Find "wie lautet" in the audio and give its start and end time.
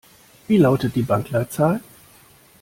0.47-0.95